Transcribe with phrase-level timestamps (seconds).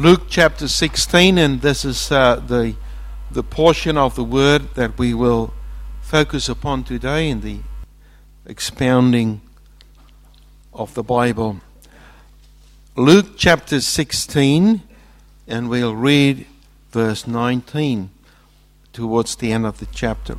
[0.00, 2.74] Luke chapter 16, and this is uh, the,
[3.30, 5.52] the portion of the word that we will
[6.00, 7.58] focus upon today in the
[8.46, 9.42] expounding
[10.72, 11.60] of the Bible.
[12.96, 14.80] Luke chapter 16,
[15.46, 16.46] and we'll read
[16.92, 18.08] verse 19
[18.94, 20.38] towards the end of the chapter.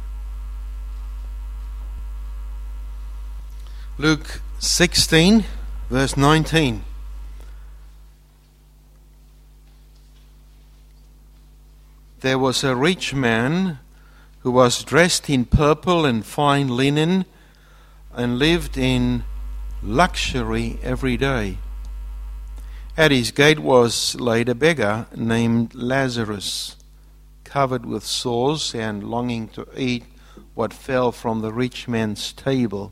[3.99, 5.45] Luke 16,
[5.87, 6.83] verse 19.
[12.21, 13.79] There was a rich man
[14.39, 17.25] who was dressed in purple and fine linen
[18.13, 19.23] and lived in
[19.81, 21.57] luxury every day.
[22.95, 26.75] At his gate was laid a beggar named Lazarus,
[27.43, 30.03] covered with sores and longing to eat
[30.53, 32.91] what fell from the rich man's table.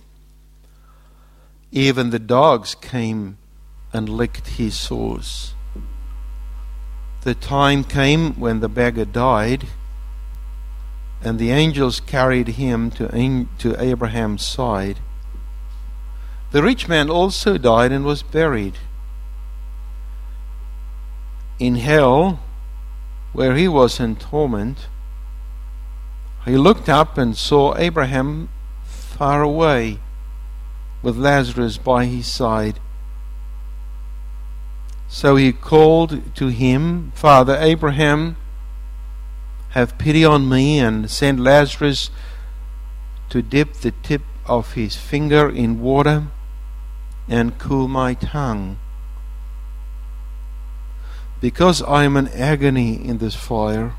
[1.72, 3.38] Even the dogs came
[3.94, 5.54] and licked his sores
[7.24, 9.68] the time came when the beggar died,
[11.22, 15.00] and the angels carried him to, to Abraham's side.
[16.52, 18.78] The rich man also died and was buried.
[21.60, 22.40] In hell,
[23.34, 24.88] where he was in torment,
[26.46, 28.50] he looked up and saw Abraham
[28.84, 30.00] far away
[31.02, 32.80] with Lazarus by his side.
[35.12, 38.38] So he called to him, Father Abraham,
[39.70, 42.12] have pity on me and send Lazarus
[43.30, 46.28] to dip the tip of his finger in water
[47.28, 48.78] and cool my tongue.
[51.42, 53.94] Because I am in agony in this fire.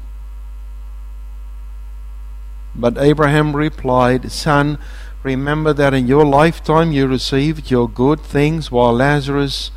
[2.73, 4.79] But Abraham replied, Son,
[5.25, 9.73] remember that in your lifetime you received your good things while Lazarus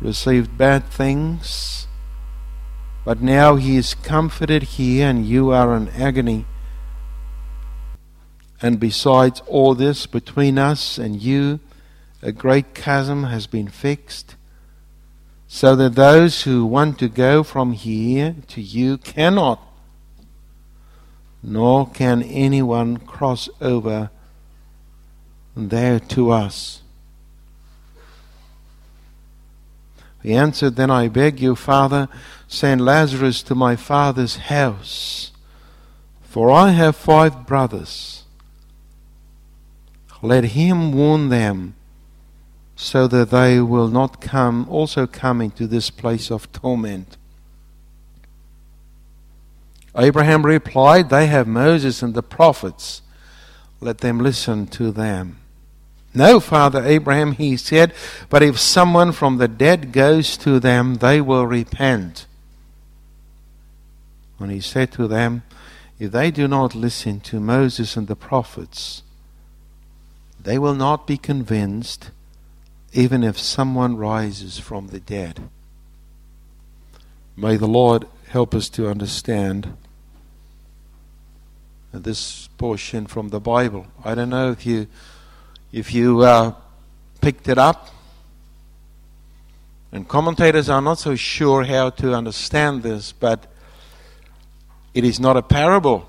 [0.00, 1.86] received bad things,
[3.04, 6.44] but now he is comforted here and you are in agony.
[8.60, 11.60] And besides all this, between us and you,
[12.22, 14.34] a great chasm has been fixed,
[15.46, 19.62] so that those who want to go from here to you cannot,
[21.42, 24.10] nor can anyone cross over
[25.56, 26.82] there to us.
[30.26, 32.08] He answered, Then I beg you, Father,
[32.48, 35.30] send Lazarus to my father's house,
[36.20, 38.24] for I have five brothers.
[40.22, 41.76] Let him warn them,
[42.74, 47.16] so that they will not come also come into this place of torment.
[49.96, 53.00] Abraham replied, They have Moses and the prophets.
[53.80, 55.38] Let them listen to them.
[56.16, 57.92] No, Father Abraham, he said,
[58.30, 62.26] but if someone from the dead goes to them, they will repent.
[64.38, 65.42] And he said to them,
[65.98, 69.02] If they do not listen to Moses and the prophets,
[70.42, 72.10] they will not be convinced,
[72.94, 75.50] even if someone rises from the dead.
[77.36, 79.76] May the Lord help us to understand
[81.92, 83.86] this portion from the Bible.
[84.02, 84.86] I don't know if you
[85.76, 86.54] if you uh,
[87.20, 87.90] picked it up.
[89.92, 93.46] And commentators are not so sure how to understand this, but
[94.94, 96.08] it is not a parable.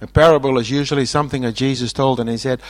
[0.00, 2.62] A parable is usually something that Jesus told, and he said,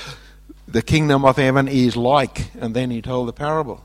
[0.67, 3.85] The kingdom of heaven is like, and then he told the parable.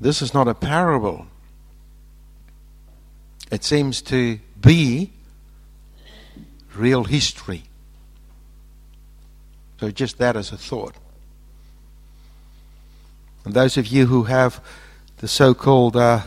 [0.00, 1.26] This is not a parable
[3.50, 5.12] it seems to be
[6.74, 7.64] real history.
[9.80, 10.94] So, just that as a thought.
[13.44, 14.60] And those of you who have
[15.18, 16.22] the so called uh,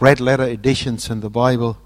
[0.00, 1.78] red letter editions in the Bible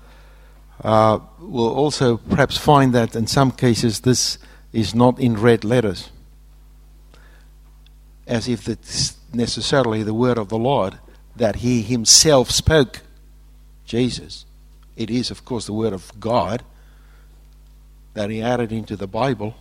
[0.83, 4.39] uh, will also perhaps find that in some cases this
[4.73, 6.11] is not in red letters,
[8.27, 10.99] as if it's necessarily the word of the Lord
[11.37, 13.03] that He Himself spoke,
[13.85, 14.47] Jesus.
[14.97, 16.63] It is, of course, the Word of God
[18.15, 19.55] that He added into the Bible.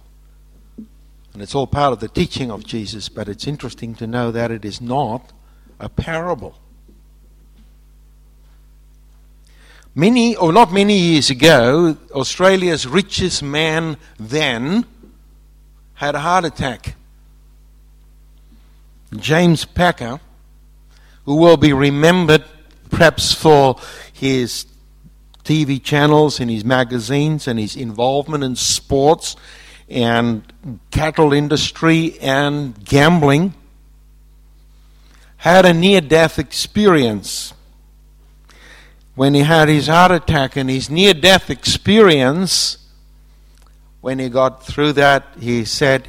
[1.33, 4.51] And it's all part of the teaching of Jesus, but it's interesting to know that
[4.51, 5.33] it is not
[5.79, 6.57] a parable.
[9.93, 14.85] Many, or not many years ago, Australia's richest man then
[15.95, 16.95] had a heart attack.
[19.15, 20.19] James Packer,
[21.25, 22.43] who will be remembered
[22.89, 23.77] perhaps for
[24.13, 24.65] his
[25.45, 29.35] TV channels, in his magazines, and his involvement in sports,
[29.87, 30.43] and
[30.91, 33.53] cattle industry and gambling,
[35.37, 37.53] had a near death experience.
[39.13, 42.79] When he had his heart attack and his near death experience,
[44.01, 46.07] when he got through that, he said,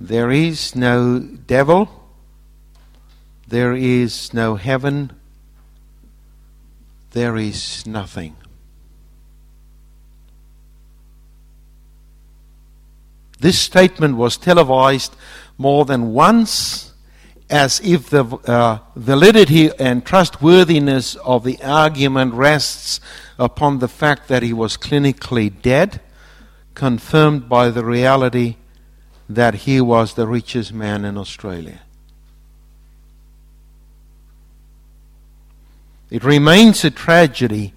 [0.00, 1.88] There is no devil,
[3.46, 5.12] there is no heaven,
[7.16, 8.36] there is nothing.
[13.40, 15.16] This statement was televised
[15.56, 16.92] more than once
[17.48, 23.00] as if the uh, validity and trustworthiness of the argument rests
[23.38, 26.02] upon the fact that he was clinically dead,
[26.74, 28.56] confirmed by the reality
[29.26, 31.80] that he was the richest man in Australia.
[36.10, 37.72] It remains a tragedy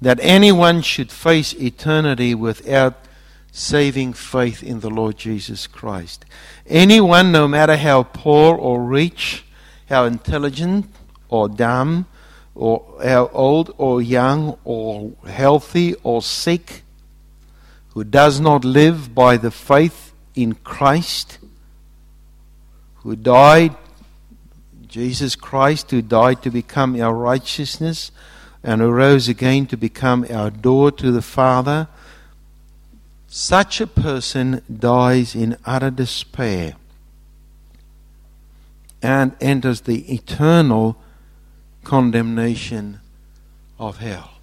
[0.00, 2.94] that anyone should face eternity without
[3.52, 6.24] saving faith in the Lord Jesus Christ.
[6.66, 9.44] Anyone, no matter how poor or rich,
[9.88, 10.86] how intelligent
[11.28, 12.06] or dumb,
[12.54, 16.82] or how old or young, or healthy or sick,
[17.90, 21.38] who does not live by the faith in Christ,
[22.96, 23.74] who died,
[24.94, 28.12] Jesus Christ, who died to become our righteousness,
[28.62, 31.88] and who rose again to become our door to the Father
[33.26, 36.76] such a person dies in utter despair
[39.02, 40.96] and enters the eternal
[41.82, 43.00] condemnation
[43.80, 44.34] of hell.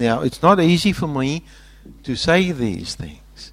[0.00, 1.44] Now, it's not easy for me
[2.02, 3.52] to say these things.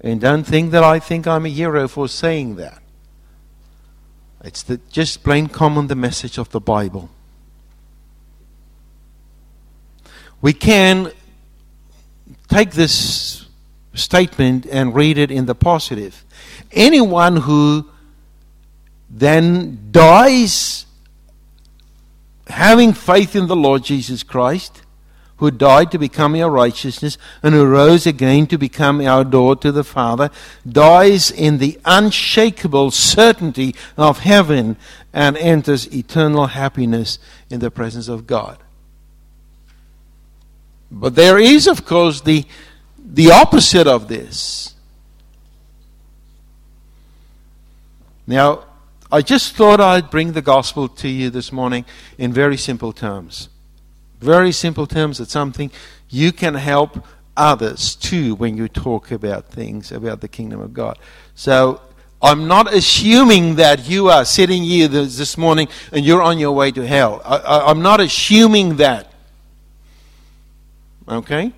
[0.00, 2.82] And don't think that I think I'm a hero for saying that.
[4.48, 7.10] It's the, just plain common the message of the Bible.
[10.40, 11.12] We can
[12.48, 13.44] take this
[13.92, 16.24] statement and read it in the positive.
[16.72, 17.90] Anyone who
[19.10, 20.86] then dies
[22.46, 24.80] having faith in the Lord Jesus Christ,
[25.38, 29.72] who died to become our righteousness and who rose again to become our door to
[29.72, 30.30] the Father,
[30.68, 34.76] dies in the unshakable certainty of heaven
[35.12, 37.18] and enters eternal happiness
[37.50, 38.58] in the presence of God.
[40.90, 42.44] But there is, of course, the,
[42.98, 44.74] the opposite of this.
[48.26, 48.64] Now,
[49.10, 51.84] I just thought I'd bring the gospel to you this morning
[52.18, 53.48] in very simple terms.
[54.20, 55.20] Very simple terms.
[55.20, 55.70] It's something
[56.08, 57.04] you can help
[57.36, 60.98] others too when you talk about things about the kingdom of God.
[61.34, 61.80] So
[62.20, 66.72] I'm not assuming that you are sitting here this morning and you're on your way
[66.72, 67.22] to hell.
[67.24, 69.12] I, am not assuming that.
[71.08, 71.52] Okay?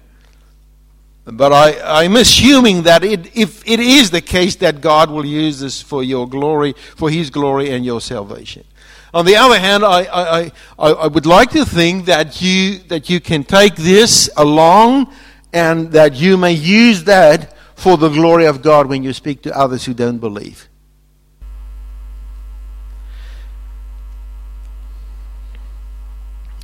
[1.24, 5.60] But I, I'm assuming that it, if it is the case that God will use
[5.60, 8.64] this for your glory, for His glory and your salvation.
[9.12, 13.10] On the other hand, I, I, I, I would like to think that you, that
[13.10, 15.12] you can take this along
[15.52, 19.56] and that you may use that for the glory of God when you speak to
[19.56, 20.68] others who don't believe.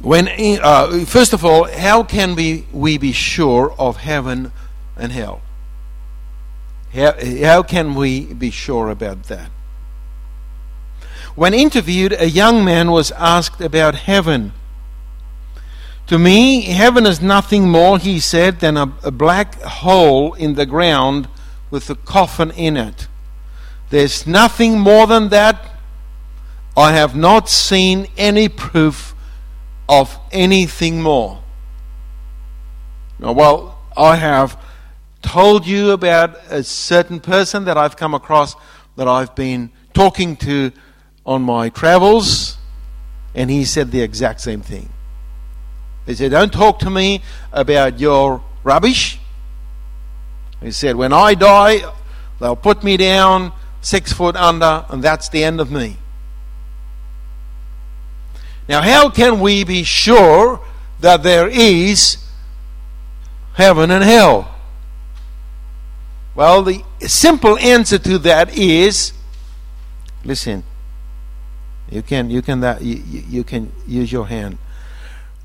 [0.02, 4.52] When, uh, first of all, how can we, we be sure of heaven
[4.96, 5.40] and hell?
[6.92, 9.50] How, how can we be sure about that?
[11.36, 14.52] When interviewed, a young man was asked about heaven.
[16.06, 20.64] To me, heaven is nothing more, he said, than a, a black hole in the
[20.64, 21.28] ground
[21.70, 23.06] with a coffin in it.
[23.90, 25.72] There's nothing more than that.
[26.74, 29.14] I have not seen any proof
[29.88, 31.42] of anything more.
[33.18, 34.58] Now, well, I have
[35.20, 38.54] told you about a certain person that I've come across
[38.96, 40.72] that I've been talking to
[41.26, 42.56] on my travels,
[43.34, 44.88] and he said the exact same thing.
[46.06, 49.18] He said, Don't talk to me about your rubbish.
[50.62, 51.82] He said, When I die,
[52.40, 55.96] they'll put me down six foot under, and that's the end of me.
[58.68, 60.60] Now, how can we be sure
[61.00, 62.18] that there is
[63.54, 64.54] heaven and hell?
[66.34, 69.12] Well, the simple answer to that is
[70.24, 70.64] listen.
[71.90, 72.96] You can you can uh, that you,
[73.28, 74.58] you can use your hand.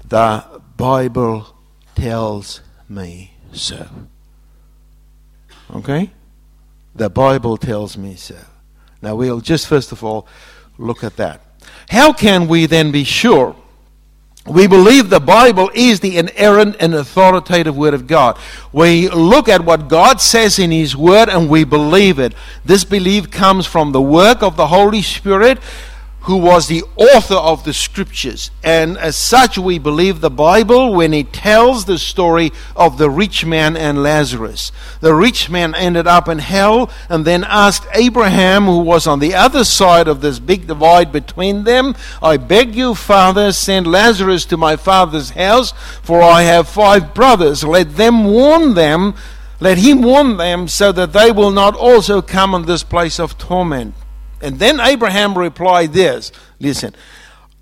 [0.07, 0.43] The
[0.77, 1.55] Bible
[1.95, 3.87] tells me so.
[5.73, 6.11] Okay?
[6.95, 8.37] The Bible tells me so.
[9.01, 10.27] Now we'll just first of all
[10.77, 11.41] look at that.
[11.89, 13.55] How can we then be sure
[14.47, 18.39] We believe the Bible is the inerrant and authoritative Word of God.
[18.73, 22.33] We look at what God says in His Word and we believe it.
[22.65, 25.59] This belief comes from the work of the Holy Spirit
[26.21, 28.51] who was the author of the scriptures.
[28.63, 33.43] And as such, we believe the Bible when it tells the story of the rich
[33.43, 34.71] man and Lazarus.
[34.99, 39.33] The rich man ended up in hell and then asked Abraham, who was on the
[39.33, 44.57] other side of this big divide between them, I beg you, Father, send Lazarus to
[44.57, 45.73] my father's house,
[46.03, 47.63] for I have five brothers.
[47.63, 49.15] Let them warn them.
[49.59, 53.37] Let him warn them so that they will not also come in this place of
[53.37, 53.95] torment.
[54.41, 56.95] And then Abraham replied this listen,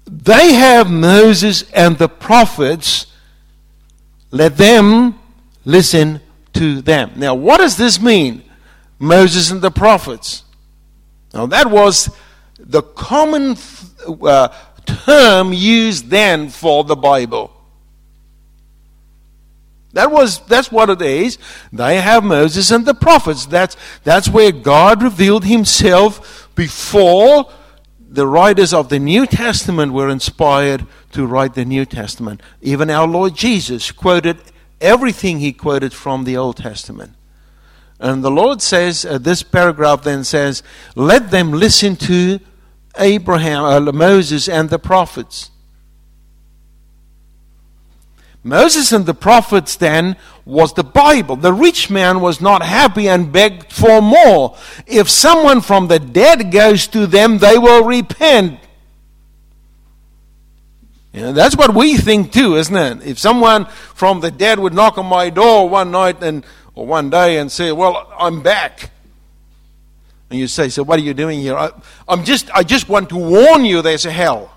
[0.06, 3.06] they have Moses and the prophets,
[4.32, 5.20] let them
[5.66, 6.22] listen
[6.54, 7.12] to them.
[7.16, 8.44] Now, what does this mean?
[8.98, 10.44] Moses and the prophets.
[11.34, 12.10] Now, that was
[12.60, 13.56] the common
[14.22, 14.50] uh,
[14.86, 17.52] term used then for the Bible.
[19.94, 21.40] That was that's what it is.
[21.74, 23.48] They have Moses and the prophets.
[23.48, 27.50] That's that's where God revealed himself before
[27.98, 32.42] the writers of the New Testament were inspired to write the New Testament.
[32.62, 34.38] Even our Lord Jesus quoted
[34.82, 37.14] everything he quoted from the Old Testament.
[37.98, 40.62] And the Lord says, uh, this paragraph then says,
[40.96, 42.42] let them listen to
[42.98, 45.52] Abraham, uh, Moses, and the prophets.
[48.50, 51.36] Moses and the prophets then was the Bible.
[51.36, 54.58] The rich man was not happy and begged for more.
[54.88, 58.60] If someone from the dead goes to them, they will repent.
[61.14, 63.08] You know, that's what we think too, isn't it?
[63.08, 63.66] If someone
[63.96, 67.52] from the dead would knock on my door one night and or one day and
[67.52, 68.92] say, "Well, I'm back,"
[70.30, 71.72] and you say, "So what are you doing here?" I,
[72.08, 73.82] I'm just, I just want to warn you.
[73.82, 74.52] There's a hell.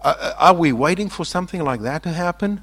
[0.00, 2.62] Uh, uh, are we waiting for something like that to happen?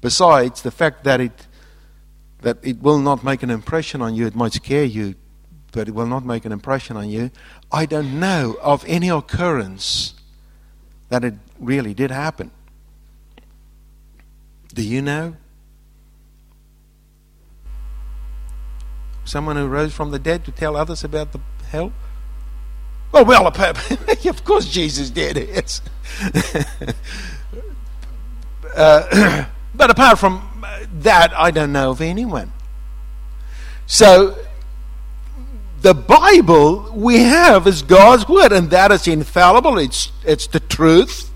[0.00, 1.46] Besides the fact that it
[2.40, 5.14] that it will not make an impression on you, it might scare you,
[5.70, 7.30] but it will not make an impression on you.
[7.70, 10.14] I don't know of any occurrence
[11.08, 12.50] that it really did happen.
[14.74, 15.36] Do you know?
[19.24, 21.92] Someone who rose from the dead to tell others about the hell?
[23.14, 23.46] Oh, well,
[24.26, 25.80] of course Jesus did it.
[28.74, 30.48] uh, but apart from
[31.00, 32.52] that, I don't know of anyone.
[33.86, 34.38] So,
[35.82, 39.78] the Bible we have is God's Word, and that is infallible.
[39.78, 41.30] It's, it's the truth.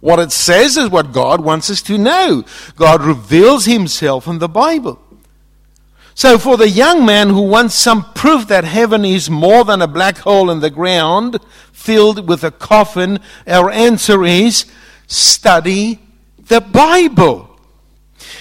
[0.00, 2.44] What it says is what God wants us to know.
[2.76, 4.98] God reveals Himself in the Bible.
[6.18, 9.86] So, for the young man who wants some proof that heaven is more than a
[9.86, 11.38] black hole in the ground
[11.72, 14.64] filled with a coffin, our answer is
[15.06, 16.00] study
[16.36, 17.60] the Bible.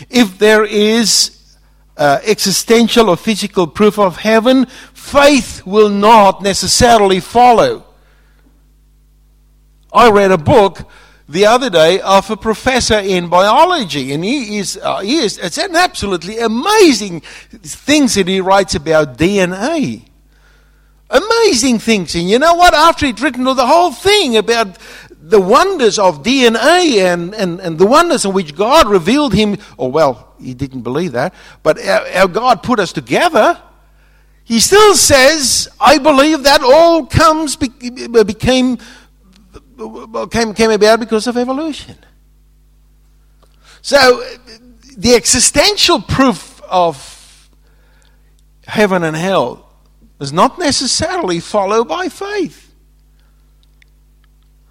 [0.09, 1.55] If there is
[1.97, 4.65] uh, existential or physical proof of heaven,
[4.95, 7.85] faith will not necessarily follow.
[9.93, 10.89] I read a book
[11.29, 15.57] the other day of a professor in biology, and he is, uh, he is it's
[15.57, 20.03] an absolutely amazing things that he writes about DNA.
[21.09, 22.15] Amazing things.
[22.15, 22.73] And you know what?
[22.73, 24.77] After he'd written the whole thing about
[25.29, 29.91] the wonders of DNA and, and, and the wonders in which God revealed him, or
[29.91, 33.61] well, he didn't believe that, but our God put us together.
[34.43, 38.77] He still says, I believe that all comes, became
[40.31, 41.97] came, came about because of evolution.
[43.81, 44.23] So,
[44.97, 47.49] the existential proof of
[48.65, 49.69] heaven and hell
[50.19, 52.73] is not necessarily followed by faith.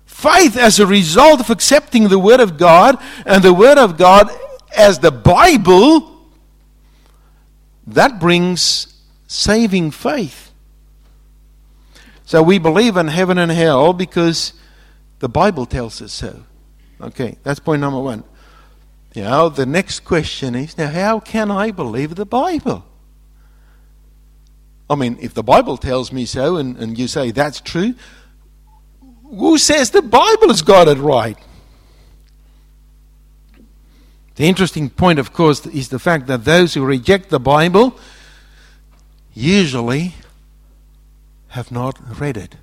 [0.05, 4.31] Faith, as a result of accepting the Word of God and the Word of God
[4.77, 6.31] as the Bible,
[7.87, 8.95] that brings
[9.27, 10.53] saving faith.
[12.25, 14.53] So we believe in heaven and hell because
[15.19, 16.43] the Bible tells us so.
[17.01, 18.25] Okay, that's point number one.
[19.15, 22.85] Now, the next question is now, how can I believe the Bible?
[24.89, 27.95] I mean, if the Bible tells me so and, and you say that's true,
[29.25, 31.39] who says the Bible has got it right?
[34.37, 37.99] The interesting point, of course, is the fact that those who reject the Bible
[39.33, 40.15] usually
[41.49, 42.57] have not read it.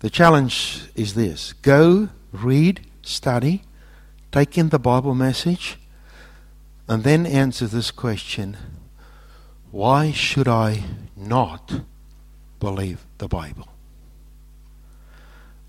[0.00, 3.62] The challenge is this go, read, study,
[4.30, 5.78] take in the Bible message,
[6.88, 8.56] and then answer this question
[9.70, 10.84] why should I
[11.16, 11.80] not
[12.60, 13.68] believe the Bible?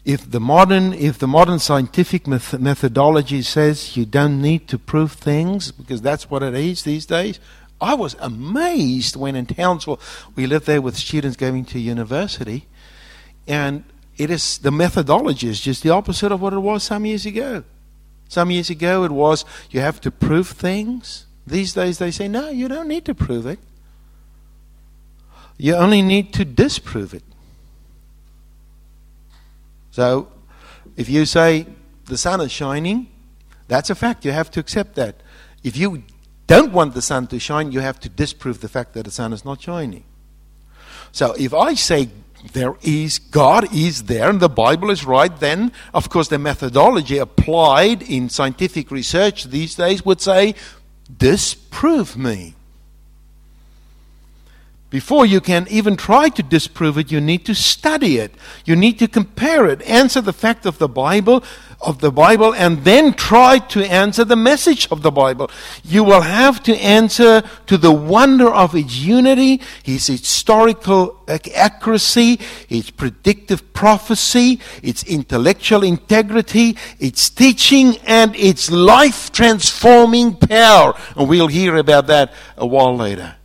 [0.05, 5.71] If the modern, if the modern scientific methodology says you don't need to prove things
[5.73, 7.39] because that's what it is these days,
[7.81, 9.99] I was amazed when in Townsville
[10.35, 12.67] we lived there with students going to university,
[13.45, 13.83] and
[14.17, 17.63] it is the methodology is just the opposite of what it was some years ago.
[18.29, 21.25] Some years ago it was you have to prove things.
[21.45, 23.59] These days they say no, you don't need to prove it.
[25.57, 27.23] You only need to disprove it.
[29.91, 30.27] So,
[30.95, 31.65] if you say
[32.05, 33.07] the sun is shining,
[33.67, 34.25] that's a fact.
[34.25, 35.15] You have to accept that.
[35.63, 36.03] If you
[36.45, 39.33] don't want the sun to shine, you have to disprove the fact that the sun
[39.33, 40.03] is not shining.
[41.11, 42.09] So, if I say
[42.53, 47.17] there is, God is there, and the Bible is right, then, of course, the methodology
[47.17, 50.55] applied in scientific research these days would say,
[51.17, 52.56] disprove me.
[54.89, 58.33] Before you can even try to disprove it, you need to study it.
[58.63, 61.43] You need to compare it, answer the fact of the Bible,
[61.81, 65.51] of the Bible, and then try to answer the message of the Bible.
[65.83, 71.21] You will have to answer to the wonder of its unity, its historical
[71.53, 72.39] accuracy,
[72.69, 80.93] its predictive prophecy, its intellectual integrity, its teaching, and its life transforming power.
[81.17, 83.36] And we'll hear about that a while later.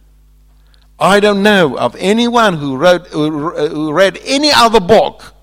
[1.03, 5.35] I don't know of anyone who, wrote, who read any other book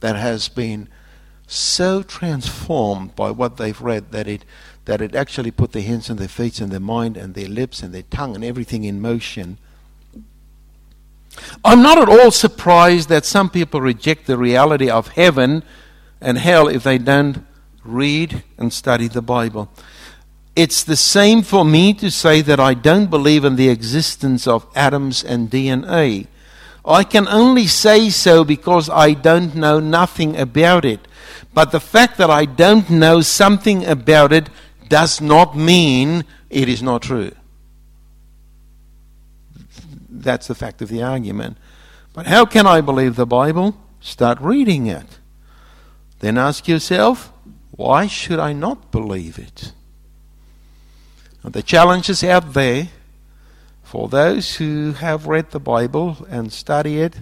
[0.00, 0.88] that has been
[1.46, 4.44] so transformed by what they've read that it,
[4.86, 7.80] that it actually put their hands and their feet and their mind and their lips
[7.80, 9.56] and their tongue and everything in motion.
[11.64, 15.62] I'm not at all surprised that some people reject the reality of heaven
[16.20, 17.46] and hell if they don't
[17.84, 19.70] read and study the Bible.
[20.54, 24.66] It's the same for me to say that I don't believe in the existence of
[24.74, 26.26] atoms and DNA.
[26.84, 31.00] I can only say so because I don't know nothing about it.
[31.54, 34.50] But the fact that I don't know something about it
[34.88, 37.32] does not mean it is not true.
[40.10, 41.56] That's the fact of the argument.
[42.12, 43.76] But how can I believe the Bible?
[44.00, 45.18] Start reading it.
[46.18, 47.32] Then ask yourself,
[47.70, 49.72] why should I not believe it?
[51.44, 52.88] The challenge is out there
[53.82, 57.16] for those who have read the Bible and study it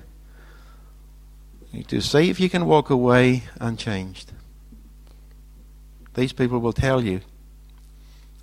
[1.88, 4.32] to see if you can walk away unchanged.
[6.14, 7.22] These people will tell you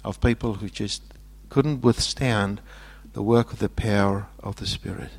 [0.04, 1.04] of people who just
[1.50, 2.60] couldn't withstand
[3.14, 5.12] the work of the power of the Spirit.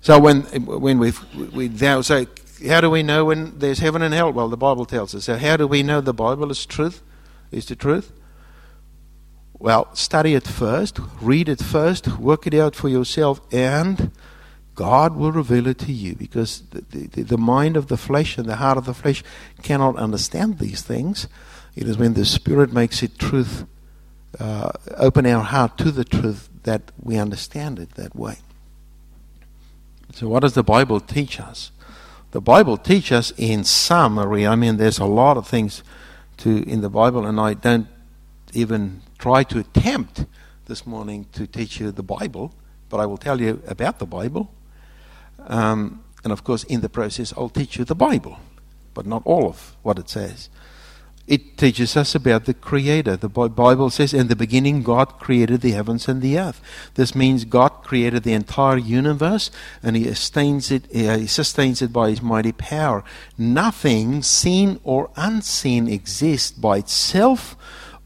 [0.00, 1.12] So when when we
[1.52, 2.26] we now say,
[2.68, 4.32] how do we know when there's heaven and hell?
[4.32, 5.24] Well, the Bible tells us.
[5.24, 7.02] So how do we know the Bible is truth?
[7.50, 8.12] Is the truth?
[9.58, 14.10] Well, study it first, read it first, work it out for yourself, and
[14.74, 18.46] God will reveal it to you because the, the, the, mind of the flesh and
[18.46, 19.24] the heart of the flesh
[19.62, 21.26] cannot understand these things.
[21.74, 23.64] It is when the Spirit makes it truth,
[24.38, 28.38] uh, open our heart to the truth, that we understand it that way.
[30.12, 31.70] So, what does the Bible teach us?
[32.32, 34.46] The Bible teaches us in summary.
[34.46, 35.82] I mean, there's a lot of things
[36.38, 37.86] to in the Bible, and I don't
[38.52, 40.26] even try to attempt
[40.66, 42.52] this morning to teach you the Bible,
[42.88, 44.52] but I will tell you about the Bible.
[45.46, 48.38] Um, and of course, in the process, I'll teach you the Bible,
[48.94, 50.48] but not all of what it says.
[51.26, 53.16] It teaches us about the Creator.
[53.16, 56.60] The Bible says, In the beginning, God created the heavens and the earth.
[56.94, 59.50] This means God created the entire universe
[59.82, 63.02] and He sustains it, he sustains it by His mighty power.
[63.36, 67.56] Nothing, seen or unseen, exists by itself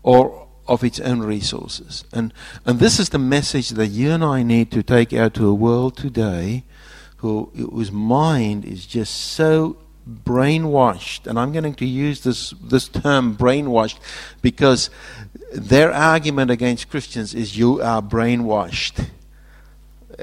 [0.02, 0.39] or
[0.70, 2.04] of its own resources.
[2.12, 2.32] And,
[2.64, 5.52] and this is the message that you and I need to take out to a
[5.52, 6.62] world today
[7.16, 9.76] who, whose mind is just so
[10.08, 11.26] brainwashed.
[11.26, 13.98] And I'm going to use this, this term brainwashed
[14.42, 14.90] because
[15.52, 19.08] their argument against Christians is you are brainwashed.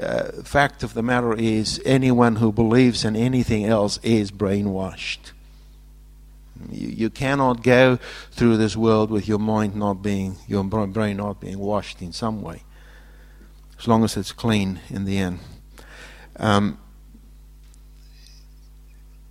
[0.00, 5.32] Uh, fact of the matter is, anyone who believes in anything else is brainwashed.
[6.70, 7.98] You, you cannot go
[8.30, 12.42] through this world with your mind not being, your brain not being washed in some
[12.42, 12.62] way,
[13.78, 15.40] as long as it's clean in the end.
[16.36, 16.78] Um,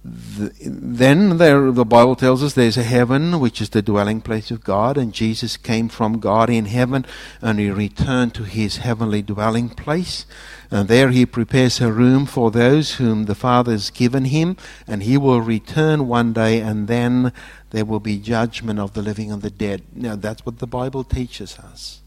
[0.08, 4.52] the, then there, the Bible tells us there's a heaven which is the dwelling place
[4.52, 7.06] of God, and Jesus came from God in heaven
[7.42, 10.26] and he returned to his heavenly dwelling place.
[10.72, 15.04] And there he prepares a room for those whom the Father has given him, and
[15.04, 17.32] he will return one day, and then
[17.70, 19.84] there will be judgment of the living and the dead.
[19.94, 22.02] Now, that's what the Bible teaches us.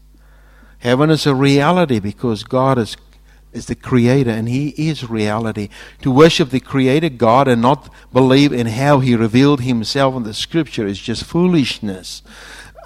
[0.79, 2.97] Heaven is a reality because God is
[3.53, 5.69] is the creator and he is reality.
[6.01, 10.33] To worship the creator God and not believe in how he revealed himself in the
[10.33, 12.21] scripture is just foolishness.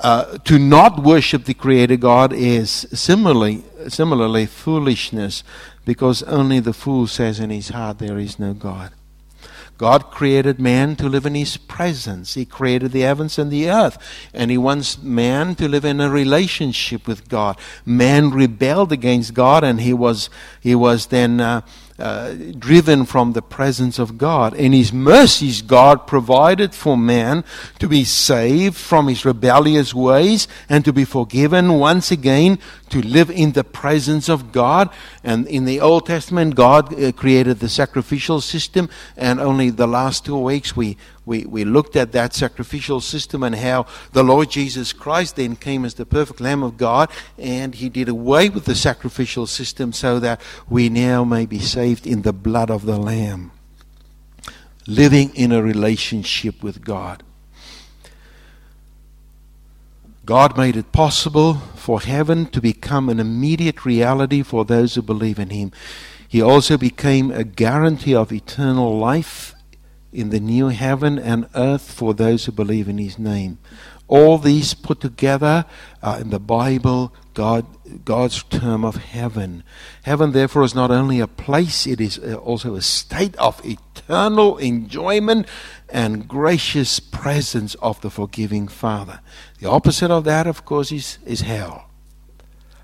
[0.01, 5.43] Uh, to not worship the creator God is similarly similarly foolishness
[5.85, 8.91] because only the fool says in his heart there is no God.
[9.77, 12.35] God created man to live in his presence.
[12.35, 13.97] He created the heavens and the earth.
[14.33, 17.57] And he wants man to live in a relationship with God.
[17.85, 20.29] Man rebelled against God and he was,
[20.61, 21.61] he was then uh,
[21.97, 24.53] uh, driven from the presence of God.
[24.53, 27.43] In His mercies, God provided for man
[27.79, 33.29] to be saved from his rebellious ways and to be forgiven once again to live
[33.29, 34.89] in the presence of God.
[35.23, 40.25] And in the Old Testament, God uh, created the sacrificial system, and only the last
[40.25, 44.93] two weeks we we, we looked at that sacrificial system and how the Lord Jesus
[44.93, 48.75] Christ then came as the perfect Lamb of God and he did away with the
[48.75, 53.51] sacrificial system so that we now may be saved in the blood of the Lamb,
[54.85, 57.23] living in a relationship with God.
[60.25, 65.37] God made it possible for heaven to become an immediate reality for those who believe
[65.37, 65.71] in Him.
[66.27, 69.54] He also became a guarantee of eternal life
[70.15, 73.59] in the new heaven and earth for those who believe in his name.
[74.07, 75.65] All these put together
[76.01, 77.65] are in the Bible God,
[78.05, 79.63] God's term of heaven.
[80.03, 84.57] Heaven, therefore, is not only a place, it is uh, also a state of eternal
[84.57, 85.47] enjoyment
[85.89, 89.19] and gracious presence of the forgiving Father.
[89.59, 91.89] The opposite of that, of course, is, is hell.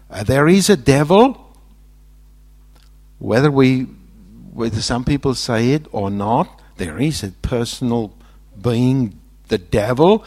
[0.09, 1.55] Uh, there is a devil,
[3.19, 3.83] whether we,
[4.51, 8.11] whether some people say it or not, there is a personal
[8.59, 10.25] being, the devil,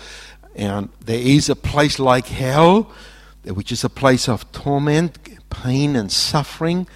[0.55, 2.93] and there is a place like hell,
[3.45, 5.19] which is a place of torment,
[5.51, 6.87] pain, and suffering.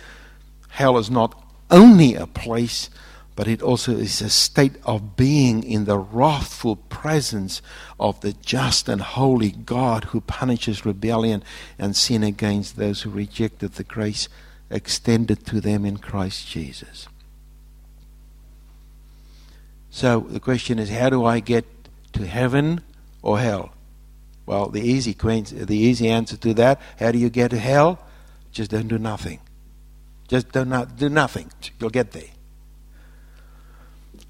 [0.68, 1.34] Hell is not
[1.72, 2.88] only a place,
[3.34, 7.60] but it also is a state of being in the wrathful presence
[7.98, 11.42] of the just and holy God who punishes rebellion
[11.80, 14.28] and sin against those who rejected the grace
[14.70, 17.08] extended to them in Christ Jesus.
[19.98, 21.64] So the question is, how do I get
[22.12, 22.82] to heaven
[23.20, 23.72] or hell?
[24.46, 27.98] Well, the easy, the easy answer to that, how do you get to hell?
[28.52, 29.40] Just don't do nothing.
[30.28, 31.50] Just do not do nothing.
[31.80, 32.30] You'll get there.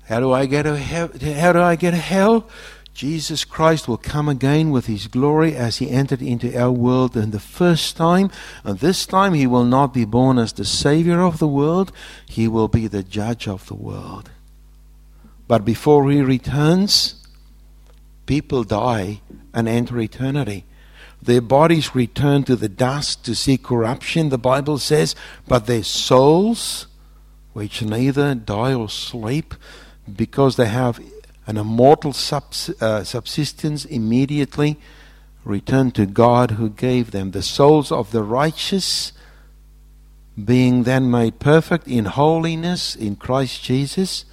[0.06, 2.48] How do I get to he- how do I get to hell?
[2.94, 7.30] Jesus Christ will come again with his glory as he entered into our world in
[7.30, 8.30] the first time.
[8.64, 11.92] And this time he will not be born as the Savior of the world,
[12.24, 14.30] he will be the judge of the world.
[15.48, 17.26] But before he returns,
[18.26, 19.22] people die
[19.54, 20.66] and enter eternity.
[21.20, 25.16] Their bodies return to the dust to see corruption, the Bible says,
[25.48, 26.86] but their souls,
[27.54, 29.54] which neither die or sleep,
[30.14, 31.00] because they have
[31.46, 34.78] an immortal subs- uh, subsistence immediately,
[35.44, 37.30] return to God who gave them.
[37.30, 39.12] The souls of the righteous,
[40.42, 44.24] being then made perfect in holiness in Christ Jesus,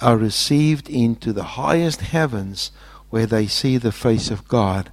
[0.00, 2.70] are received into the highest heavens
[3.10, 4.90] where they see the face of God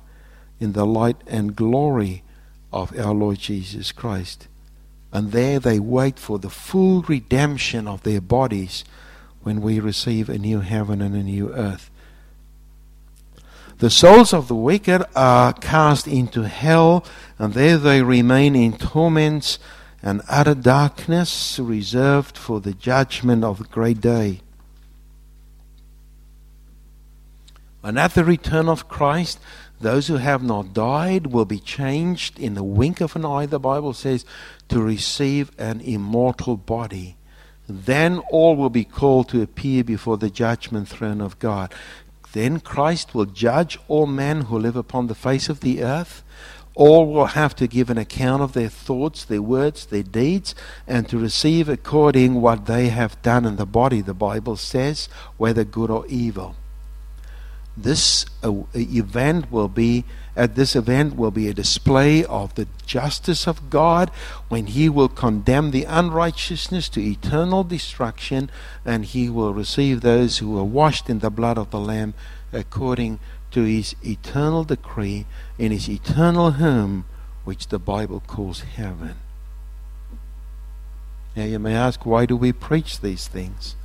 [0.59, 2.23] in the light and glory
[2.71, 4.47] of our Lord Jesus Christ.
[5.11, 8.83] And there they wait for the full redemption of their bodies
[9.43, 11.89] when we receive a new heaven and a new earth.
[13.77, 17.05] The souls of the wicked are cast into hell,
[17.37, 19.59] and there they remain in torments
[20.01, 24.41] and utter darkness, reserved for the judgment of the great day.
[27.85, 29.39] And at the return of Christ,
[29.79, 33.59] those who have not died will be changed in the wink of an eye, the
[33.59, 34.25] Bible says,
[34.69, 37.15] to receive an immortal body.
[37.69, 41.75] Then all will be called to appear before the judgment throne of God.
[42.33, 46.23] Then Christ will judge all men who live upon the face of the earth.
[46.73, 50.55] All will have to give an account of their thoughts, their words, their deeds,
[50.87, 55.63] and to receive according what they have done in the body, the Bible says, whether
[55.63, 56.55] good or evil
[57.77, 63.69] this event will be at this event will be a display of the justice of
[63.69, 64.09] God
[64.49, 68.49] when he will condemn the unrighteousness to eternal destruction
[68.83, 72.13] and he will receive those who are washed in the blood of the lamb
[72.51, 73.19] according
[73.51, 75.25] to his eternal decree
[75.57, 77.05] in his eternal home
[77.45, 79.15] which the Bible calls heaven.
[81.35, 83.75] Now you may ask why do we preach these things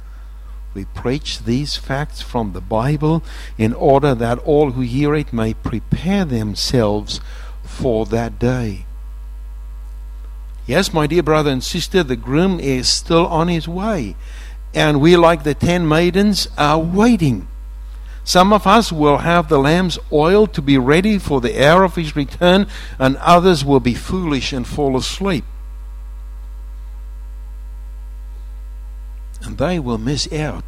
[0.74, 3.22] we preach these facts from the Bible
[3.58, 7.20] in order that all who hear it may prepare themselves
[7.62, 8.86] for that day.
[10.66, 14.14] Yes, my dear brother and sister, the groom is still on his way.
[14.72, 17.48] And we, like the ten maidens, are waiting.
[18.22, 21.96] Some of us will have the lamb's oil to be ready for the hour of
[21.96, 25.44] his return, and others will be foolish and fall asleep.
[29.60, 30.64] They will miss out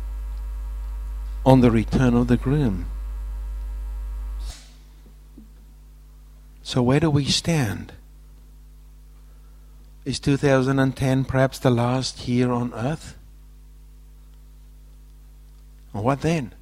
[1.46, 2.85] on the return of the groom.
[6.62, 7.94] So, where do we stand?
[10.05, 13.16] Is 2010 perhaps the last year on earth?
[15.92, 16.52] What then?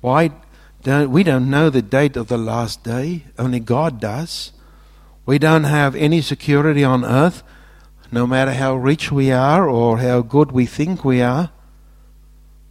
[0.00, 0.32] Why
[0.82, 3.24] don't we don't know the date of the last day?
[3.38, 4.50] Only God does.
[5.26, 7.44] We don't have any security on earth,
[8.14, 11.50] no matter how rich we are or how good we think we are.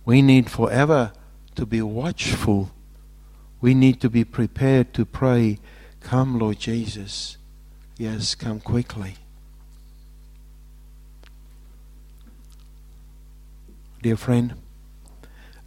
[0.06, 1.12] We need forever
[1.56, 2.72] to be watchful.
[3.60, 5.60] We need to be prepared to pray,
[6.00, 7.38] Come, Lord Jesus.
[7.98, 9.16] Yes, come quickly.
[14.02, 14.56] Dear friend,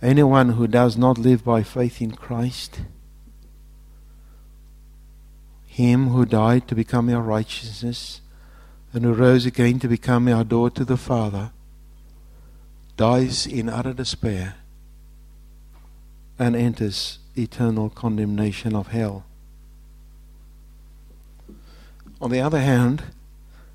[0.01, 2.81] anyone who does not live by faith in Christ,
[5.67, 8.23] Him who died to become our righteousness
[8.93, 11.51] and who rose again to become our door to the Father,
[12.97, 14.55] dies in utter despair
[16.39, 19.25] and enters eternal condemnation of hell.
[22.21, 23.03] On the other hand,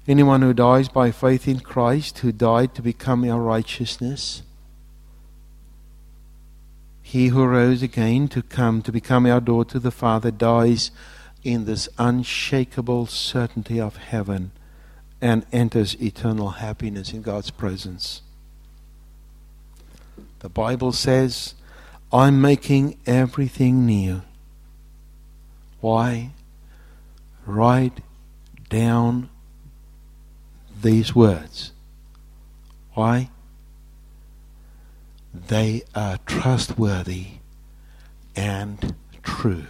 [0.07, 4.41] anyone who dies by faith in Christ, who died to become our righteousness,
[7.01, 10.91] he who rose again to come to become our door to the Father dies
[11.43, 14.51] in this unshakable certainty of heaven
[15.21, 18.21] and enters eternal happiness in God's presence.
[20.39, 21.53] The Bible says,
[22.11, 24.23] I'm making everything new.
[25.79, 26.31] Why?
[27.45, 28.01] Write
[28.69, 29.29] down
[30.81, 31.71] these words.
[32.93, 33.29] Why?
[35.33, 37.27] They are trustworthy
[38.35, 39.67] and true.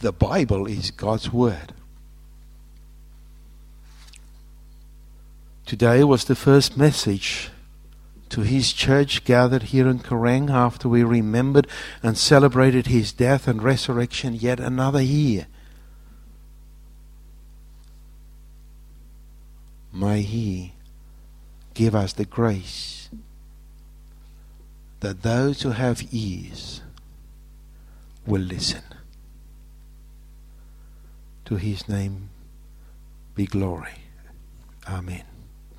[0.00, 1.72] The Bible is God's Word.
[5.64, 7.50] Today was the first message
[8.28, 11.66] to his church gathered here in Kerrang after we remembered
[12.02, 15.46] and celebrated his death and resurrection yet another year.
[19.92, 20.74] May he
[21.72, 23.08] give us the grace
[25.00, 26.82] that those who have ears
[28.26, 28.82] will listen.
[31.46, 32.30] To his name
[33.36, 34.02] be glory.
[34.88, 35.35] Amen.